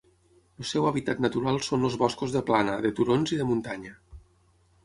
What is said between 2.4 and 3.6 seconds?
plana, de turons i de